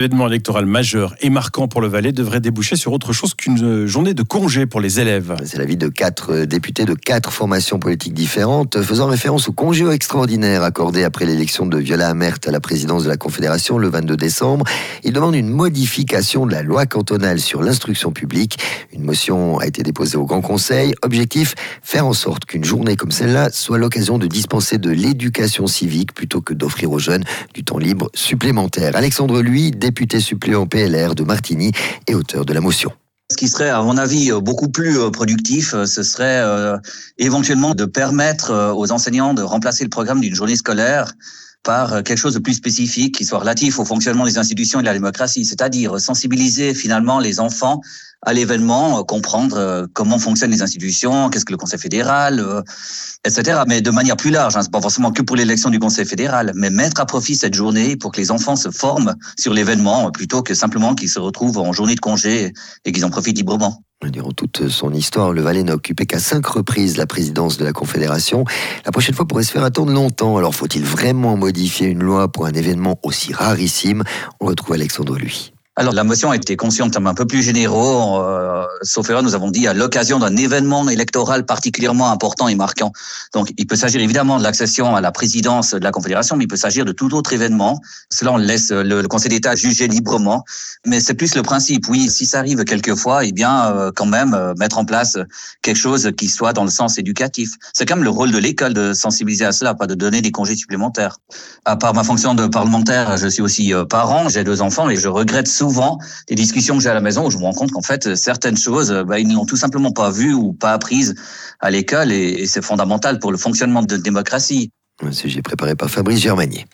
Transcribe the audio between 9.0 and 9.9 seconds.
référence au congé